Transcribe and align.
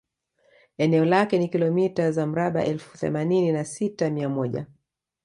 Eneo 0.77 1.05
lake 1.05 1.37
ni 1.39 1.47
kilometa 1.49 2.11
za 2.11 2.27
mraba 2.27 2.65
elfu 2.65 2.97
themanini 2.97 3.51
na 3.51 3.65
sita 3.65 4.09
mia 4.09 4.29
moja 4.29 4.65